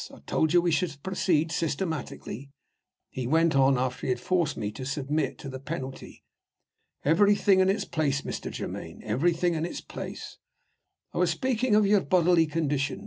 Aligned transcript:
I 0.11 0.17
told 0.25 0.51
you 0.51 0.61
we 0.61 0.71
should 0.71 1.03
proceed 1.03 1.51
systematically," 1.51 2.49
he 3.11 3.27
went 3.27 3.55
on, 3.55 3.77
after 3.77 4.07
he 4.07 4.09
had 4.09 4.19
forced 4.19 4.57
me 4.57 4.71
to 4.71 4.83
submit 4.83 5.37
to 5.37 5.47
the 5.47 5.59
penalty. 5.59 6.23
"Everything 7.05 7.59
in 7.59 7.69
its 7.69 7.85
place, 7.85 8.21
Mr. 8.23 8.49
Germaine 8.51 9.03
everything 9.03 9.53
in 9.53 9.63
its 9.63 9.79
place. 9.79 10.39
I 11.13 11.19
was 11.19 11.29
speaking 11.29 11.75
of 11.75 11.85
your 11.85 12.01
bodily 12.01 12.47
condition. 12.47 12.99